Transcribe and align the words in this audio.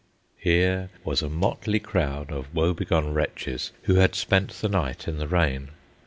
Here 0.39 0.89
was 1.03 1.21
a 1.21 1.29
motley 1.29 1.79
crowd 1.79 2.31
of 2.31 2.55
woebegone 2.55 3.13
wretches 3.13 3.71
who 3.83 3.97
had 3.97 4.15
spent 4.15 4.49
the 4.49 4.67
night 4.67 5.07
in 5.07 5.19
the 5.19 5.27
rain. 5.27 5.69